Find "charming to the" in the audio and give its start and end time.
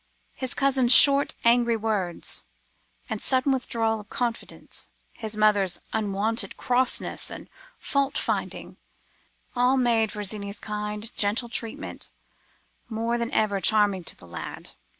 13.61-14.25